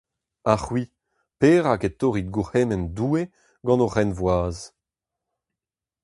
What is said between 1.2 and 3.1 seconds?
perak e torrit gourc’hemenn